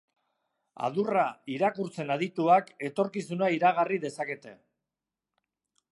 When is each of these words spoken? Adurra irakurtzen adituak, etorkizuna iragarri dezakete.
Adurra 0.87 1.25
irakurtzen 1.57 2.09
adituak, 2.15 2.73
etorkizuna 2.89 3.53
iragarri 3.59 4.03
dezakete. 4.07 4.59